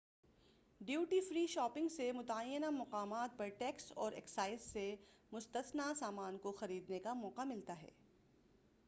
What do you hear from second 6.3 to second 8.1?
کوخریدنے کا موقع ملتا ہے